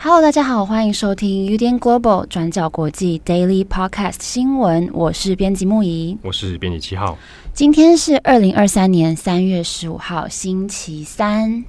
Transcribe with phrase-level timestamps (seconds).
[0.00, 4.90] Hello，大家好，欢迎收听 UDN Global 转角国际 Daily Podcast 新闻。
[4.92, 7.16] 我是编辑木仪，我是编辑七号。
[7.58, 11.64] 今天是二零二三年三月十五号，星期三。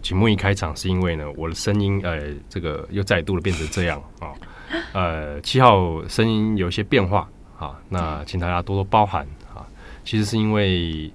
[0.00, 4.30] 节目一开场是因为呢，我的声音呃，这个又再度的变成这样啊。
[4.94, 7.28] 呃，七号声音有一些变化
[7.58, 9.66] 啊，那请大家多多包涵啊。
[10.04, 11.12] 其实是因为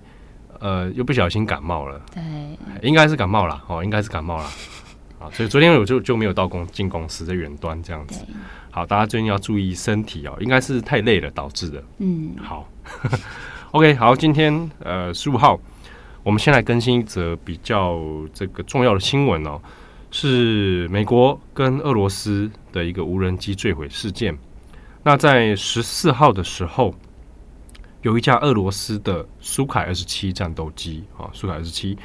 [0.59, 2.21] 呃，又不小心感冒了，对，
[2.81, 4.43] 应该是感冒了哦，应该是感冒了。
[5.21, 8.25] 啊，所以昨天我就就没有到公进公司，在远端这样子。
[8.71, 11.81] 好，大家最近要注意身体哦，应该是太累了导致的。
[11.99, 12.67] 嗯，好
[13.71, 15.59] ，OK，好，今天呃十五号，
[16.23, 17.99] 我们先来更新一则比较
[18.33, 19.59] 这个重要的新闻哦，
[20.11, 24.37] 是美国跟俄罗斯的一个无人机坠毁事件。
[25.03, 26.93] 那在十四号的时候，
[28.01, 31.97] 有一架俄罗斯的苏凯二十七战斗机啊，苏凯二十七。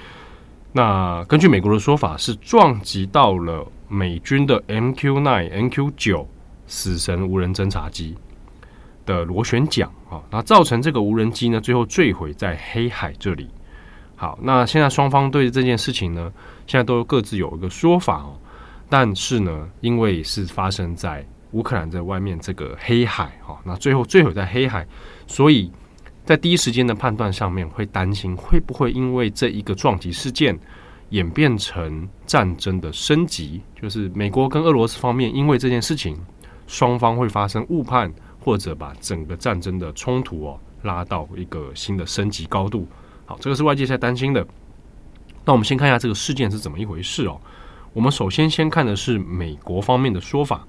[0.72, 6.26] 那根据美国的说法，是撞击到了美军的 MQ-9、MQ-9
[6.66, 8.16] 死神无人侦察机
[9.04, 13.48] 的螺旋桨啊，那造成这个无人机呢最后坠毁在黑海这里。
[14.16, 16.32] 好，那现在双方对这件事情呢，
[16.66, 18.38] 现在都各自有一个说法哦。
[18.88, 24.86] 但是呢，因为是发生在乌克兰在外面这个黑海哈，那最后坠毁在黑海，
[25.26, 25.70] 所以。
[26.24, 30.56] 在第一时间的判断上面，会担心会不会因为这一个撞击事件
[31.08, 36.16] 演变成战争的升级，就是美国跟俄罗斯方面因为这件事情，
[36.68, 38.08] 双方会发生误判，
[38.42, 42.86] 或者把整个战争的冲突哦拉到一个新的升级高度。
[43.24, 44.46] 好，这个是外界在担心的。
[45.44, 47.40] 那我们先看一下这个事件是怎么一回事哦。
[47.92, 50.66] 我们首先先看的是美国方面的说法。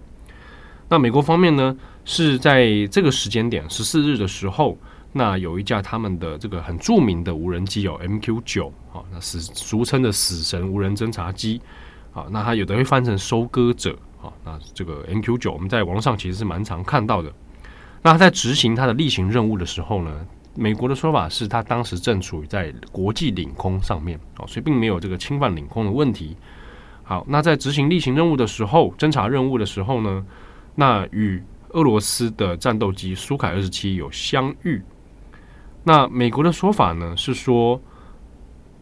[0.88, 1.76] 那美国方面呢，
[2.06, 4.78] 是在这个时间点十四日的时候。
[5.16, 11.62] 那有一架他们的这个很著名的无人机有 MQ 九啊，那是俗称的死神无人侦察机
[12.16, 17.32] 啊，那它有的会翻成收割者啊，那这个 MQ 九我们在网上其实是蛮常看到的。
[18.04, 26.36] 那在执行他的例行任务的时候呢，美国的说法是他当时正处于在国际领空上面啊，所以并没有这个侵犯领空的问题。
[27.02, 30.26] 好，那在执行例行任务的时候，侦察任务的时候呢，
[30.76, 34.82] 那与俄罗斯的战斗机苏凯二十七有相遇。
[35.84, 37.82] 那美国的说法呢，是说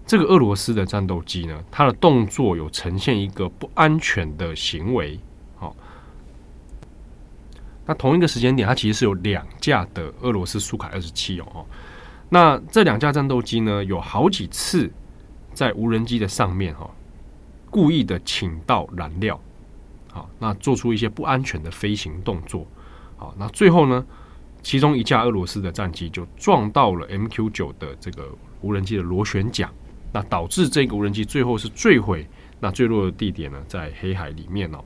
[0.05, 5.19] 这个俄罗斯的战斗机呢，它的动作有呈现一个不安全的行为。
[5.55, 5.75] 好，
[7.85, 11.65] 那同一个时间点，它其实是有两架的俄罗斯苏凯二十七哦。
[12.29, 14.89] 那这两架战斗机呢，有好几次
[15.53, 16.89] 在无人机的上面哈，
[17.69, 19.39] 故意的倾倒燃料，
[20.11, 22.65] 好，那做出一些不安全的飞行动作。
[23.17, 24.05] 好，那最后呢，
[24.61, 28.29] 其中一架俄罗斯的战机就撞到了 MQ 九的这个
[28.61, 29.69] 无人机的螺旋桨，
[30.13, 32.27] 那导致这个无人机最后是坠毁。
[32.63, 34.83] 那坠落的地点呢，在黑海里面哦。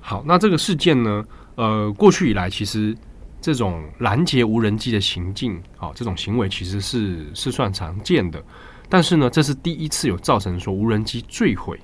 [0.00, 1.24] 好，那这个事件呢，
[1.60, 2.96] 呃，过去以来其实
[3.38, 8.42] 这种拦截无人机的行径，啊，这种行为其实是是算常见的。
[8.88, 11.78] 但是呢，这是第一次有造成说无人机坠毁。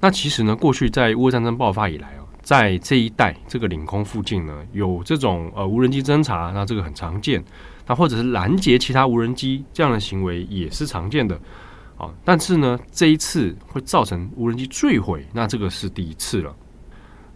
[0.00, 2.26] 那其实呢，过去在乌战争爆发以来哦。
[2.42, 7.40] 在这一带这个领空附近呢，有这种呃无人机侦察，那这个很常见。
[7.86, 11.40] 那或者是拦截其他无人机这样的行为也是常见的
[11.96, 12.10] 啊。
[12.24, 16.52] 但是呢，这一次会造成无人机坠毁，那这个是第一次了。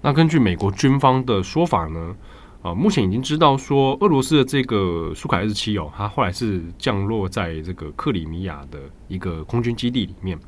[0.03, 2.15] 那根据美国军方的说法呢，
[2.63, 10.39] 啊，目前已经知道说俄罗斯的这个苏凯二十七哦，它后来是降落在这个克里米亚的一个空军基地里面。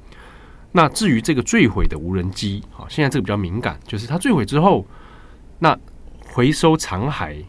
[0.70, 4.86] 那至于这个坠毁的无人机，啊，现在这个比较敏感，就是它坠毁之后，
[5.58, 5.76] 那
[6.30, 7.42] 回收残骸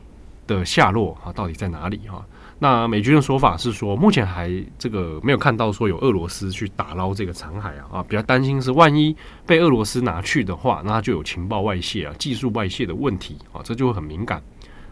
[0.47, 2.25] 的下落啊，到底在哪里哈？
[2.59, 9.15] 那美军的说法是说，目前还这个没有看到说有俄罗斯去打捞这个残骸啊，啊，比较担心是万一
[9.45, 14.43] 被俄罗斯拿去的话，那就有情报外泄啊、技术外泄的问题啊，这就会很敏感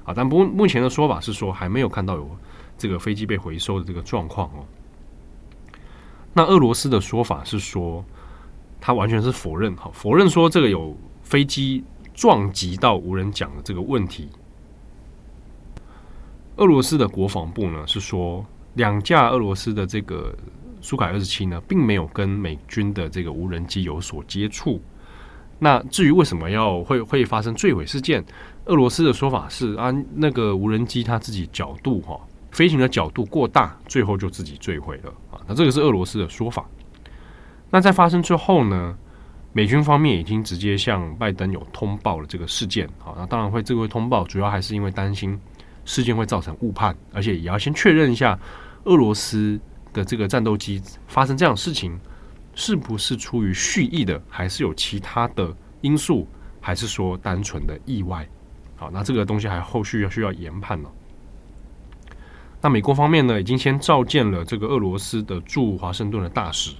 [0.06, 0.14] 啊。
[0.16, 2.30] 但不目前的说法是说，还没有看到有
[2.78, 4.66] 这个飞机被回收的这个状况哦。
[6.34, 8.04] 那俄罗斯的说法是说。
[8.80, 14.30] 他完全是否认，哈，否认说这个有飞机撞击到无人桨的这个问题。
[16.57, 20.36] 俄罗斯的国防部呢是说，两架俄罗斯的这个
[20.81, 24.81] 苏凯二十七呢，并没有跟美军的这个无人机有所接触。
[25.59, 28.24] 那至于为什么要会会发生坠毁事件，
[28.65, 32.19] 俄罗斯的说法是啊，那个无人机它自己角度哈，
[32.51, 35.42] 飞行的角度过大，最后就自己坠毁了啊。
[35.48, 36.65] 那这个是俄罗斯的说法。
[37.69, 38.95] 那在发生之后呢，
[39.51, 42.88] 美军方面已经直接向拜登有通报了这个事件。
[43.00, 45.39] 好，那当然会这个会通报，主要还是因为担心
[45.88, 48.38] 事件会造成误判，而且也要先确认一下
[48.84, 49.57] 俄罗斯
[49.94, 51.98] 的这个战斗机发生这样的事情
[52.54, 56.28] 是不是出于蓄意的，还是有其他的因素，
[56.60, 58.28] 还是说单纯的意外。
[58.75, 60.92] 好，那这个东西还后续要需要研判了。
[62.62, 66.75] 那美国方面呢，已经先召见了这个俄罗斯的驻华盛顿的大使。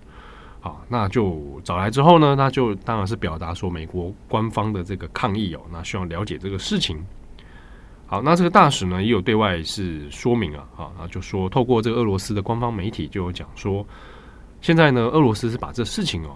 [0.60, 7.04] 好，那就找来之后呢，那就当然是表达说美国官方的这个抗议哦，那希望了解这个事情。
[8.10, 13.86] 好，那这个大使呢也有对外是说明啊，啊，那就说透过这个俄罗斯的官方媒体就有讲说，
[14.62, 16.36] 现在呢俄罗斯是把这事情哦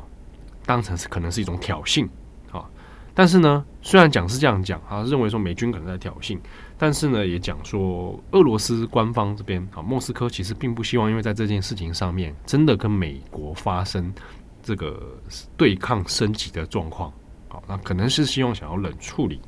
[0.66, 2.06] 当成是可能是一种挑衅
[2.52, 2.70] 啊。
[3.14, 6.38] 但是呢，虽然讲是这样讲啊，认为说美军可能在挑衅，
[6.78, 14.14] 但是呢，也讲说俄罗斯官方这边啊，莫斯科其实并不希望，因为在这件事情上面真的跟美国发生
[14.62, 15.18] 这个
[15.56, 17.12] 对抗升级的状况，
[17.48, 19.40] 好，那可能是希望想要冷处理。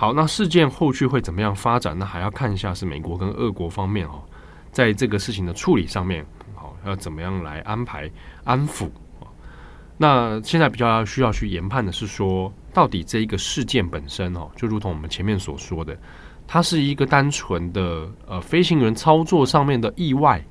[0.00, 1.94] 好，那事件后续会怎么样发展？
[1.98, 4.22] 那还要看一下是美国跟俄国方面哦，
[4.72, 6.24] 在这个事情的处理上面，
[6.54, 8.10] 好，要怎么样来安排
[8.42, 8.88] 安抚。
[9.98, 15.94] 那现在比较需要去研判的是说，到底这一个事件本身哦，就如同我们前面所说的，
[16.46, 20.42] 它是一个单纯的呃飞行员操作上面的意外，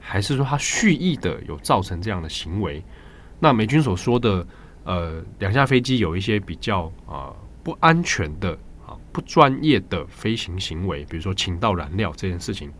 [0.00, 2.82] 还是说他蓄意的有造成这样的行为？
[3.38, 4.44] 那美军所说的
[4.82, 7.32] 呃两架飞机有一些比较啊、
[7.62, 8.58] 不安全的
[9.16, 12.70] 不专业的飞行行为，比如说倾倒燃料这件事情，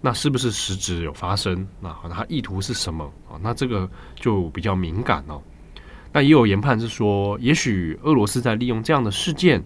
[0.00, 1.68] 那是不是实质有发生？
[1.82, 3.36] 那他意图是什么啊？
[3.42, 5.38] 那这个就比较敏感哦。
[6.14, 9.62] 那也有研判是说，也许俄罗斯在利用这样的事件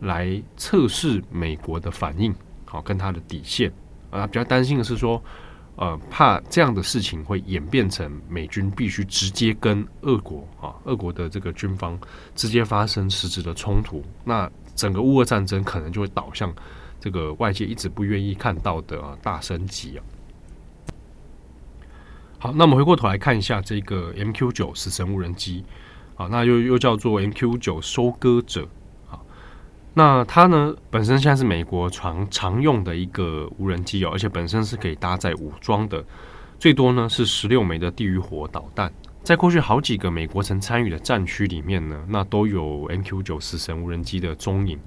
[0.00, 2.34] 来测试美国的反应，
[2.66, 3.72] 好，跟他的底线
[4.10, 4.26] 啊。
[4.26, 5.22] 比较担心的是说，
[5.76, 11.98] 呃，怕这样的事情会演变成美军必须直接跟俄国啊，俄国的这个军方
[12.34, 16.54] 直接发生实质的冲突，那整个乌俄战争可能就会导向
[17.00, 20.00] 这个外界一直不愿意看到的啊大升级啊。
[22.38, 25.64] 好，那我们回过头来看一下这个 MQ 九死神无人机。
[26.14, 28.68] 好，那又又叫做 MQ 九收割者。
[29.06, 29.24] 好，
[29.94, 36.04] 那它呢本身现在是美国常常用的一个无人机哦，而且本身是可以搭载武装的，
[36.58, 38.92] 最多呢是十六枚的地狱火导弹。
[39.24, 44.78] 在过去好几个美国曾参与的战区里面呢，那都有 MQ 九死神无人机的踪影。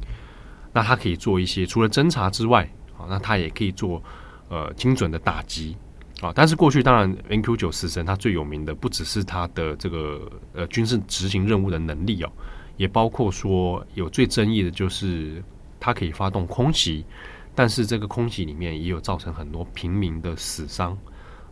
[0.72, 4.02] 那它可以做一些除了侦察之外，啊，那它也可以做
[4.48, 5.76] 呃精准的打击。
[6.22, 12.32] 啊，但是过去当然，MQ 九死神它最有名的不只是它的这个呃军事执行任务的能力哦，
[12.76, 15.44] 也包括说有最争议的就是
[15.80, 17.04] 它可以发动空袭，
[17.56, 20.96] 但是这个空袭里面也有造成很多平民的死伤。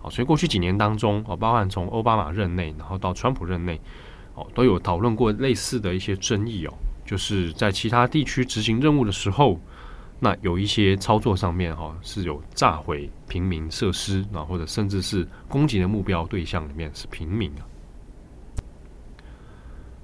[0.10, 3.80] 所以过去几年当中，哦，包含从奥巴马任内，然后到川普任内，
[4.34, 6.74] 哦，都有讨论过类似的一些争议哦，
[7.06, 9.60] 就是在其他地区执行任务的时候。
[10.18, 17.62] 那有一些操作上面哈是有炸毁平民设施，啊或者甚至是攻击的目标对象里面是平民啊。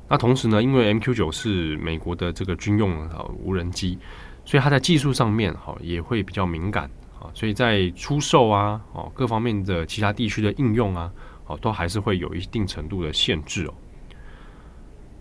[0.09, 3.98] 那同时呢，因为 MQ 九是美国的这个军用啊无人机，
[4.44, 6.92] 所以它在技术上面哈也会比较敏感
[7.22, 11.10] 啊，所以在出售啊哦各方面的其他地区的应用啊
[11.46, 13.74] 哦都还是会有一定程度的限制哦。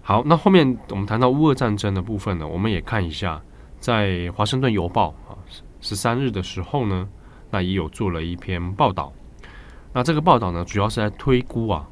[0.02, 3.40] 好，那后面我们谈到乌俄战争的部分呢，我们也看一下。
[3.78, 5.33] 在《华盛顿邮报》啊，
[5.80, 7.09] 十三日的时候呢，
[7.50, 9.11] 那也有做了一篇报道。
[9.95, 11.88] 那这个报道呢，主要是在推估啊，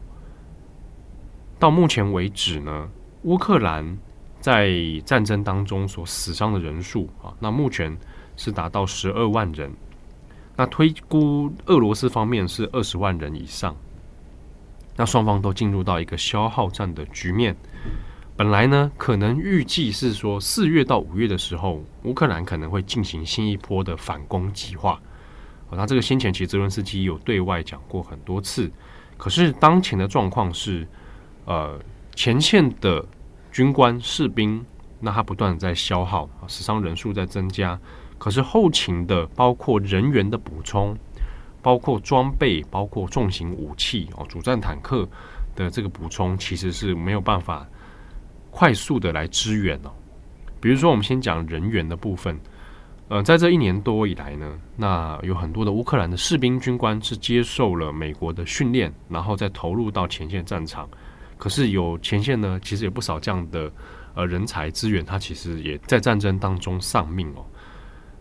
[1.58, 2.86] 到目前为止呢，
[3.22, 3.96] 乌克兰
[4.38, 4.70] 在
[5.06, 7.96] 战争当中所死伤的人数啊，那目前
[8.36, 9.72] 是达到十二万人。
[10.58, 13.76] 那推估俄罗斯方面是二十万人以上。
[14.96, 17.56] 那双方都进入到一个消耗战的局面。
[18.36, 25.00] 本来呢，可能预计是说四月到五月的时候，乌克兰可能会进行新一波的反攻计划。
[25.70, 28.68] 那这个先前其实泽伦斯基有对外讲过很多次。
[29.16, 30.84] 可是当前的状况是，
[31.44, 31.78] 呃，
[32.16, 33.04] 前线的
[33.52, 34.66] 军官士兵，
[34.98, 37.78] 那他不断在消耗，死伤人数在增加。
[38.18, 40.96] 可是后勤的，包括人员的补充，
[41.62, 45.08] 包括装备，包括重型武器哦，主战坦克
[45.54, 47.66] 的这个补充，其实是没有办法。
[48.50, 49.90] 快速的来支援哦，
[50.58, 52.36] 比如说我们先讲人员的部分，
[53.06, 60.88] 呃，在这一年多以来呢，那有很多的乌克兰的士兵军官是接受了美国的训练，然后再投入到前线战场。
[61.36, 63.70] 可是有前线呢，其实有不少这样的
[64.14, 67.44] 呃人才资源，他其实也在战争当中丧命哦。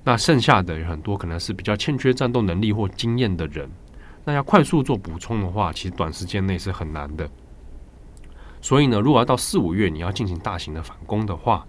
[0.07, 3.69] 那剩下的有很多可能是比较欠缺战斗能力或经验的人，
[4.23, 7.29] 那要快速做补充的话，其实短时间内是很难的。
[8.61, 11.67] 所以呢，如果要到四五月你要进行大型的反攻的话，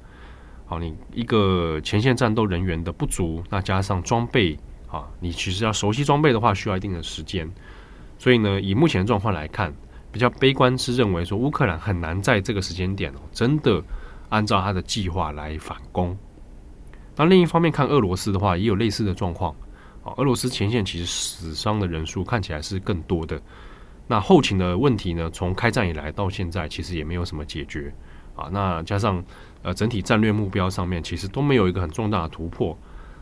[0.67, 4.57] 好，你一个前线战斗人员的不足，那加上装备
[4.89, 7.51] 啊，你其实要熟悉装备的话，需要一定的时间。
[8.21, 9.75] 所以呢，以目前的状况来看，
[10.13, 13.83] 比较悲观是认为说乌克兰很难在这个时间点哦，真的
[14.29, 16.17] 按照他的计划来反攻。
[17.19, 19.55] 那另一方面看俄罗斯的话，也有类似的状况。
[20.05, 23.41] 啊俄罗斯前线其实死伤的人数看起来是更多的。
[24.07, 25.29] 那后勤的问题呢？
[25.31, 27.93] 从开战以来到现在，其实也没有什么解决
[28.35, 28.49] 啊。
[28.51, 29.23] 那加上
[29.63, 32.75] 呃整体战略目标上面，其实都没有一个很重大的突破。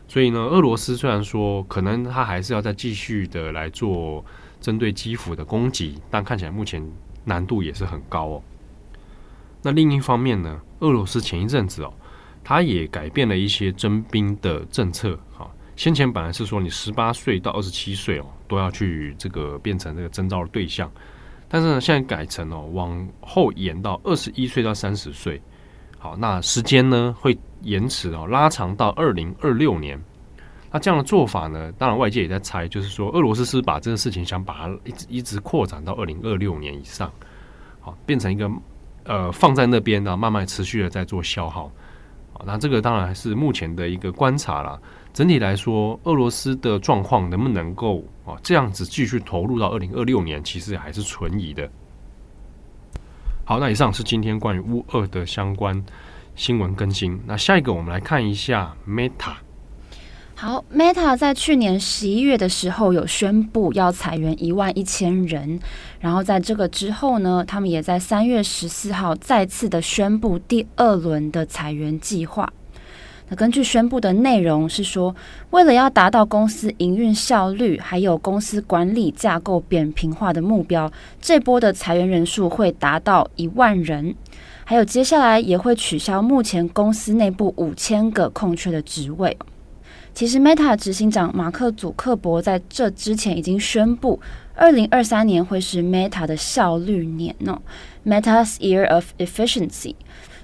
[0.07, 4.23] 所以呢，俄罗斯虽然说可能他还是要再继续的来做
[4.61, 6.81] 针对基辅的攻击，但看起来目前
[7.25, 8.41] 难度也是很高哦。
[9.63, 11.91] 那另一方面呢，俄罗斯前一阵子哦，
[12.47, 15.51] 他也改变了一些征兵的政策哈。
[15.75, 20.89] 先前本来是说你十八岁到二十七岁哦，都要去这个变成这个征召的对象，
[21.49, 25.41] 但是呢，现在改成哦，往后延到二十一岁到三十岁。
[25.99, 30.01] 好，那时间呢会延迟哦，拉长到二零二六年。
[30.71, 37.11] 那这样的做法呢，当然外界也在猜，就是说俄罗斯是把这个事情想把它一直一直扩展到二零二六年以上，
[37.81, 38.49] 好，变成一个
[39.03, 41.69] 呃放在那边呢，慢慢持续的在做消耗。
[42.45, 44.79] 那这个当然是目前的一个观察啦。
[45.13, 51.69] 整体来说，俄罗斯的状况能不能够啊这样子继续投入到二零二六年，其实还是存疑的。
[53.43, 55.83] 好，那以上是今天关于乌二的相关
[56.35, 57.19] 新闻更新。
[57.25, 59.46] 那下一个，我们来看一下 Meta。
[60.39, 65.59] 好，Meta 在去年十一月的时候有宣布要裁员一万一千人，
[65.99, 72.53] 然后在这个之后呢，他们也在三月十四号再次的宣布第二轮的裁员计划。
[73.29, 75.15] 那根据宣布的内容是说，
[75.49, 84.13] 为了要达到公司营运效率，还有公司管理架构扁平化的目标，这波的裁员人数会达到一万人。
[84.65, 89.35] 还有接下来也会取消目前公司内部五千个空缺的职位。
[90.17, 94.19] 其实，Meta 执行长马克·祖克伯在这之前已经宣布，
[94.55, 97.61] 二零二三年会是 Meta 的效率年哦
[98.03, 99.93] ，Meta's Year of Efficiency。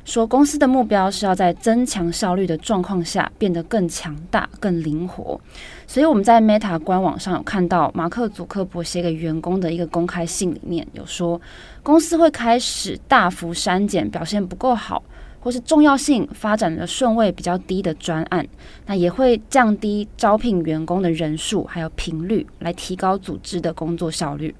[0.05, 5.41] 说公司的目标是要在增强效率的状况下变得更强大、更灵活。
[5.87, 11.41] 所以我们在 Meta 官网上有看到马克·祖克伯写给员工的一个公开信里面有说，
[11.81, 15.01] 公司会开始大幅删减表现不够好
[15.43, 18.47] 或是重要性发展的顺位比较低的专案，
[18.85, 24.55] 那也会降低招聘员工的人数还有频率，来提高组织的工作效率。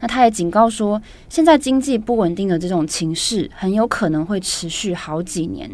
[0.00, 5.70] 那他也警告说，现在经济不稳定的这种情势很有可能会持续好几年，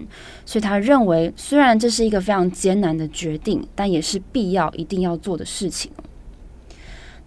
[0.46, 5.90] 所以他认为，虽然这是一个非常艰难的决定，但也是必要一定要做的事情。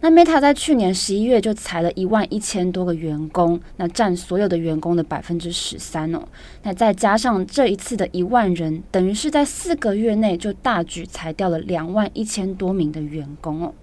[0.06, 6.22] 那 Meta 在去年十一月就裁了一万一千多个员工，那占所有的员工的百分之十三哦。
[6.64, 13.74] 那再加上这一次的一万人，等于是在四个月内就大举裁掉了两万一千多名的员工哦。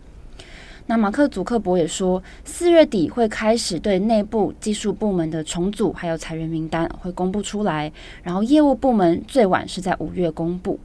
[0.89, 7.91] 那马克·祖克伯也说，四月底会开始对内部技术部门的重组还有裁员名单会公布出来，
[8.23, 10.79] 然后业务部门最晚是在五月公布。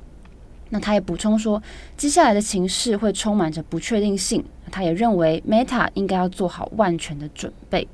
[0.70, 1.62] 那他也补充说，
[1.98, 4.42] 接下来的情势会充满着不确定性。
[4.72, 7.88] 他也认为 Meta 应该要做好万全的准备。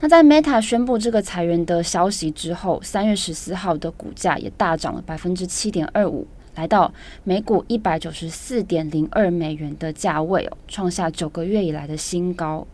[0.00, 6.26] 那在 Meta 宣布这个裁员的消息之后，三月十四号的股价也大涨了百分之七点二五。
[6.54, 6.92] 来到
[7.24, 12.66] 每股一百九十四点零二美元的价位哦，创下九个月以来的新高。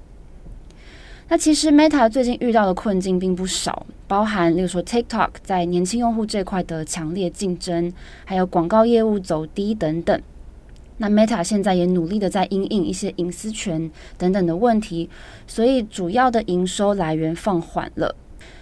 [1.29, 7.93] 那其实 Meta 最近遇到的困境并不少，包含例如说 TikTok 在年轻用户这块的强烈竞争，
[8.25, 10.21] 还有广告业务走低等等。
[10.99, 15.09] 那 Meta 现在也努力的在因应一些隐私权等等的问题，
[15.47, 18.15] 所以主要的营收来源放缓了。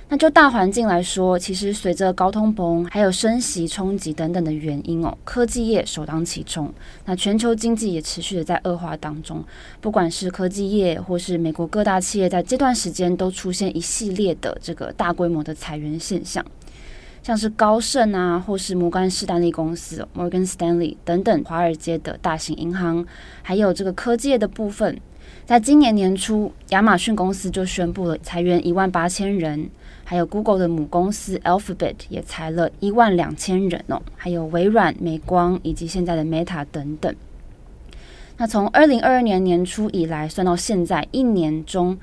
[0.08, 6.72] 那就大环境来说，其实随着高通膨还有升息冲击等等的原因哦，科技业首当其冲。
[7.06, 9.42] 那全球经济也持续的在恶化当中，
[9.80, 16.44] 不管是科技业或是美国各大企业，在这段时间都出现一系列的这个大规模的裁员现象，
[17.26, 23.04] 像是高盛啊，或是摩根士丹利公司 （Morgan Stanley） 等等华尔街的大型银行，
[23.42, 24.97] 还有这个科技业的部分，
[25.45, 29.68] 在今年年初，亚马逊公司就宣布了裁员一万八千人。
[30.04, 37.12] 还有 Google 的母公司 Alphabet 也裁了一万两千人哦，还有微软、美光以及现在的 Meta 等等。
[38.37, 41.99] 那从二零二二年年初以来算到现在一年中，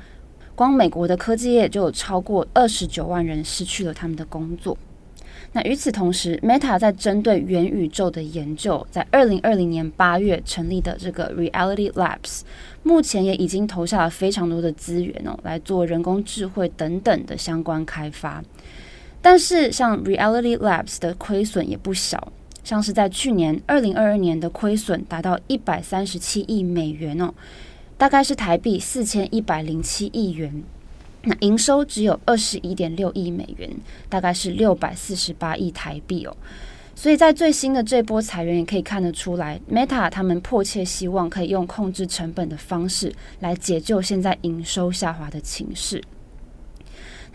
[0.54, 4.78] 光美国的科技业就有超过二十九万人失去了他们的工作。
[5.56, 12.42] 那与此同时，Meta 在针对元宇宙的研究，在二零二零年八月成立的这个 Reality Labs，
[12.82, 18.44] 目前也已经投下了非常多的资源哦，来做人工智慧等等的相关开发。
[19.22, 22.34] 但是，像 Reality Labs 的亏损也不小，
[22.64, 27.32] 像是在去年二零二二年的亏损达到一百三十七亿美元哦，
[27.96, 30.64] 大概是台币四千一百零七亿元。
[31.24, 33.70] 那营收只有二十一点六亿美元，
[34.10, 36.36] 大概是六百四十八亿台币哦。
[36.96, 46.04] 所以在最新的这波裁员，也可以看得出来，Meta 他们迫切希望可以用控制成本的方式来解救现在营收下滑的情势。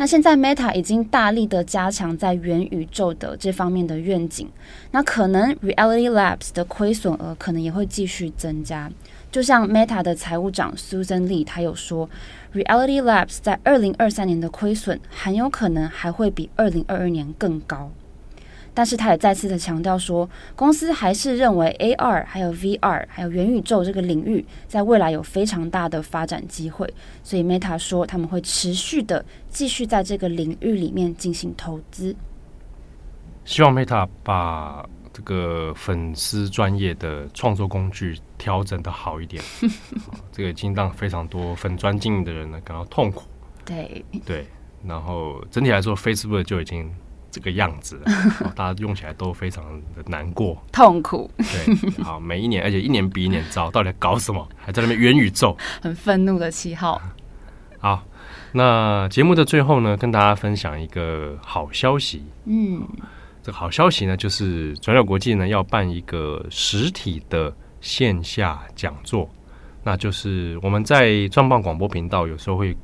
[0.00, 4.48] 那现在 Meta 已经大力的加强在元宇宙的这方面的愿景，
[4.92, 8.88] 那可能 Reality Labs 的亏损额可能也会继续增加。
[9.32, 12.08] 就像 Meta 的财务长 Susan Lee 他有说
[12.54, 17.90] ，Reality Labs 在二零二三年的亏损很有可能还会比二零二二年更高。
[18.78, 26.88] 但是他也再次的强调说，公司还是认为 AR 还有 VR 还有元宇宙这个领域在未来有非常大的发展机会。
[27.24, 32.14] 所以 Meta 说他们会持续的继续在这个领域里面进行投资。
[33.44, 34.88] 希望 Meta 把。
[35.10, 39.42] 这个粉丝专业的创作工具调整的好一点，
[40.30, 43.24] 这个已经让非常多粉专经营的人呢感到痛苦。
[43.64, 44.46] 对对，
[44.86, 46.88] 然后整体来说，Facebook 就已经
[47.30, 48.04] 这个样子了，
[48.56, 49.64] 大家用起来都非常
[49.96, 51.30] 的难过、痛苦。
[51.36, 54.48] 对，好，每一年，而且一年比一年糟，到底搞什么？
[54.56, 57.00] 还在那边元宇宙， 很愤怒的七号。
[57.78, 58.04] 好，
[58.52, 62.24] 那节目的最后呢，跟大家分享一个好消息。
[62.46, 62.86] 嗯。
[63.40, 69.30] 这个好消息呢，就是转角国际呢要办一个实体的线下讲座，
[69.84, 72.76] 那就是我们在专棒广播频道有时候会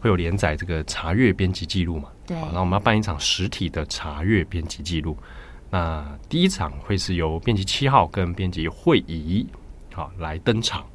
[0.00, 5.16] 会有连载这个查阅编辑记录嘛，对，那我们要办一场实体的查阅编辑记录，
[5.70, 9.44] 那第一场会是由编辑七号跟编辑会仪
[9.92, 10.86] 好来登场，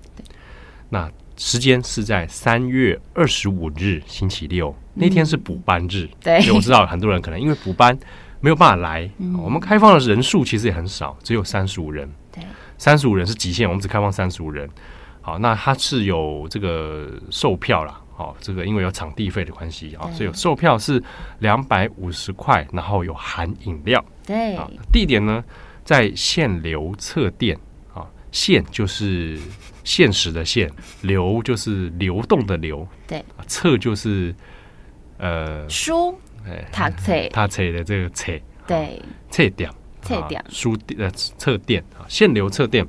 [0.88, 8.00] 那时间是在三月二十五日星期六，嗯，那天是补班日，对，所以我知道很多人可能因为补班。
[8.42, 12.08] 没有办法来，嗯，我们开放的人数其实也很少，只有三十五人。
[12.32, 12.44] 对，
[12.78, 14.70] 三十五人是极限，我们只开放三十五人。
[15.22, 21.04] 好，那它是有这个售票啦，好，这个因为有场地费的关系啊，所以有售票是
[21.40, 24.04] 两百五十块，然后有含饮料。
[24.26, 24.58] 对，
[24.92, 25.44] 地点呢
[25.84, 27.60] 在限流册店
[27.94, 29.38] 啊，现就是
[29.84, 34.34] 现实的限，流就是流动的流，对，册就是
[35.18, 36.18] 呃书。
[36.72, 38.32] 他册他册的这个册，
[38.68, 39.02] 对，
[39.32, 39.68] 册店，
[40.04, 42.88] 册店，书店呃，册店啊，限流册店。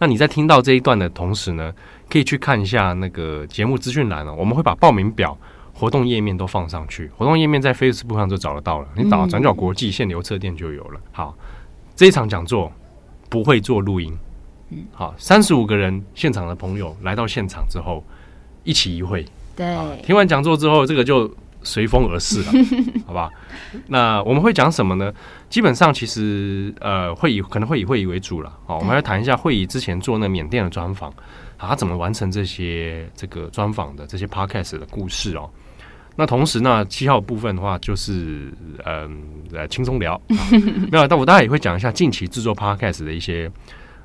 [0.00, 1.72] 那你在听到这一段的同时呢，
[2.08, 5.36] 可以去看一下那个节目资讯栏哦，我们会把报名表、
[5.74, 7.08] 活动页面都放上去。
[7.16, 11.00] 活动页面在 Facebook 上就找得到了，你打“转角国际限流车店”就有了。
[11.12, 11.36] 好，
[11.94, 12.72] 这一场讲座
[13.28, 14.18] 不会做录音，
[14.70, 18.02] 嗯，好，三十五个人现场的朋友来到现场之后
[18.64, 21.30] 一起一会，对，听完讲座之后，这个就。
[21.62, 22.52] 随风而逝了，
[23.06, 23.30] 好吧？
[23.88, 25.12] 那我们会讲什么呢？
[25.48, 28.52] 基本上，其实呃，会以可能会以会议为主了。
[28.66, 31.12] 好，我们来谈一下会议之前做那缅甸的专访，
[31.58, 35.48] 他怎么完成这些这个专访的这些 podcast 的故事哦。
[36.16, 38.52] 那同时呢，七号部分的话就是
[38.84, 40.20] 嗯呃轻松聊，
[40.90, 43.50] 没有，但我大概也会讲一下近期制作 podcast 的一些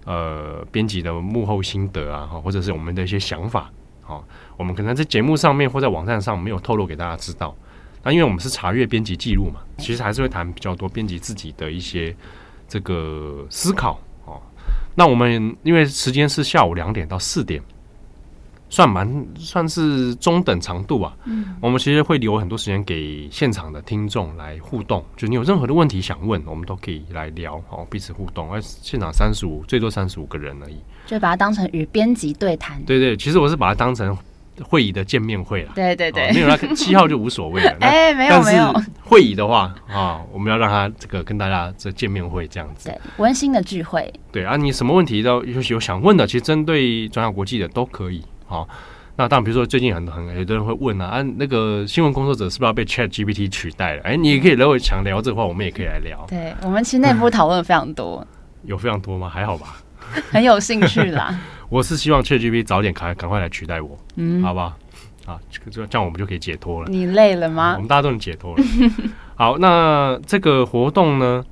[0.06, 3.70] 呃编辑的幕后心得啊，或者是我们的一些想法。
[4.06, 4.24] 好，
[4.56, 7.54] 我们可能在节目上面或在网站上没有透露给大家知道。
[8.04, 12.16] 那因为我们是查阅编辑记录嘛，其实还是会谈比较多编辑自己的一些
[12.68, 14.00] 这个思考。
[14.26, 14.40] 哦，
[14.94, 17.62] 那我们因为时间是下午两点到四点。
[18.70, 28.52] 算蛮算是中等长度吧，嗯，我们其实会留很多时间给现场的听众来互动，就你有任何的问题想问，我们都可以来聊哦，彼此互动。
[28.52, 32.84] 而现场三十五，最多三十五个人而已，就把它当成与编辑对谈。
[32.84, 34.18] 对，对对，其实我是把它当成
[34.64, 35.72] 会议的见面会了。
[35.76, 37.78] 对对对，哦、没有那七号就无所谓了。
[37.82, 38.74] 哎、欸，没有没有。
[39.04, 44.12] 会议的话啊、哦，我们要让他这个跟大家这见面会这样子，对，温馨的聚会。
[44.32, 48.24] 对啊，你什么问题都有有想问的，其实针对转角国际的都可以。
[48.48, 48.68] 好，
[49.16, 54.04] 那当然，比如说最近很很有的人会问啊，啊，那个新闻工作者是不是要被 Chat GPT 取代了？
[54.04, 56.26] 哎，你也可以如果想聊这个话，我们也可以来聊。
[56.28, 58.26] 对，我们其实内部讨论非常多，
[58.64, 59.28] 有非常多吗？
[59.30, 59.78] 还好吧，
[60.32, 61.40] 很有兴趣啦。
[61.70, 64.76] 我是希望 Chat GPT 早点赶赶快来取代我，嗯，好吧，
[65.26, 65.40] 啊，
[65.72, 66.90] 这样我们就可以解脱了。
[66.90, 67.74] 你累了吗？
[67.74, 68.64] 我们大家都能解脱了。
[69.36, 71.44] 好，那这个活动呢，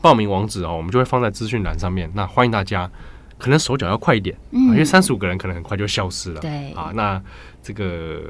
[0.00, 2.08] 报名网址哦，我们就会放在资讯栏上面。
[2.14, 2.88] 那欢迎大家。
[3.38, 6.40] 可能手脚要快一点，嗯，因为三十五个人可能很快就消失了。
[6.40, 7.22] 对啊，那
[7.62, 8.20] 这个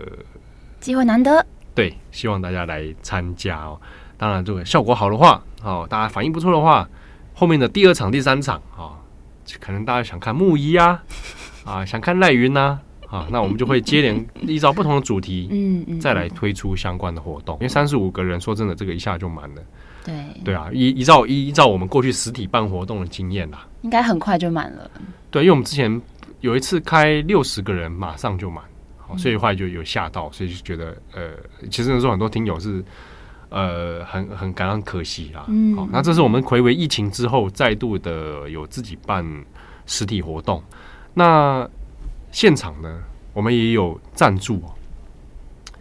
[0.81, 1.45] 机会难得，
[1.75, 3.81] 对，希望大家来参加哦。
[4.17, 6.89] 当然，这个效果好的话，哦，大家反应不错的话，
[7.35, 8.93] 后面的第二场、第三场，哦，
[9.61, 11.03] 可能大家想看木一啊，
[11.65, 17.55] 啊，想看赖云呐，啊，那我们就会接连依照不同的主题， 嗯嗯，再来推出相关的活动。
[17.57, 19.63] 因为三十五个人，说真的，这个一下就满了。
[20.09, 24.91] 对对啊，依依照依照我们过去实体办活动的经验啦，应该很快就满了。
[25.31, 26.01] 对，因为我们之前
[26.41, 28.65] 有一次开六十个人，马上就满，
[28.97, 31.33] 好，所以后来就有吓到，所以就觉得呃，
[31.71, 32.83] 其实那时候很多听友是。
[33.51, 35.47] 呃，很很感到可惜啦。
[35.49, 39.25] 嗯，好，那这是我们回违疫情之后再度的有自己办
[39.87, 40.63] 实体活动。
[41.15, 41.67] 那
[42.31, 44.63] 现场呢，我们也有赞助，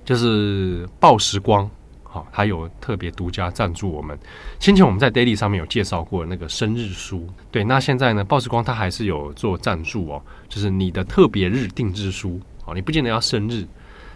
[0.05, 1.69] 就是报时光，
[2.17, 4.17] 好，它有特别独家赞助我们。
[4.59, 13.61] 先前我们在 Daily 上面有介绍过那个生日书，对，那现在呢，报时光它还是有做赞助哦，就是你的特别日定制书，哦，你不见得要生日，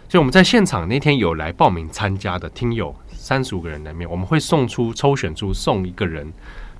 [0.08, 2.94] 所以我们在现场那天有来报名参加的听友。
[3.14, 6.30] 三十五个人里面，我们会送出抽选出送一个人，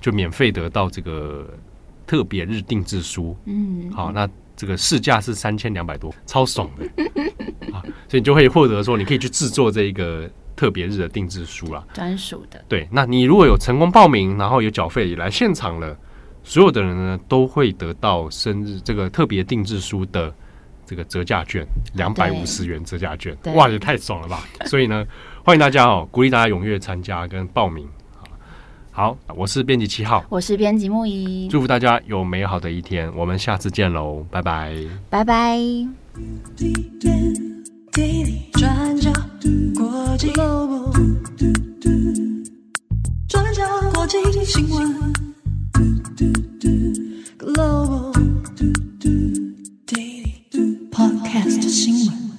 [0.01, 1.47] 就免费得到这个
[2.05, 3.33] 特别日定制书。
[3.45, 6.83] 嗯，好，那这个市价是三千两百多，超爽的
[7.71, 7.79] 啊！
[8.09, 12.63] 所以你就会获得说，你可以去制作这一个特别日的定制书啦，专属的。
[12.67, 15.97] 对，那你如果有成功报名，然后有缴费来现场了，
[16.43, 20.33] 所有的人呢都会得到生日这个特别定制书的
[20.85, 23.37] 这个折价券，两百五十元折价券。
[23.55, 24.43] 哇，也太爽了吧！
[24.65, 25.05] 所以呢。
[25.45, 27.85] 欢迎大家哦，鼓励大家踊跃参加跟报名。
[28.91, 34.73] 好，我是编辑七号，我是编辑木仪，祝福大家有美好的一天，我们下次见喽，拜拜，
[35.09, 35.59] 拜拜。
[37.93, 38.49] daisy
[39.75, 40.91] 国际 logo
[41.37, 42.43] do do do
[43.27, 43.45] 专
[43.93, 45.13] 国际新闻
[47.37, 48.11] ，Global
[49.85, 52.32] Daily podcast 新闻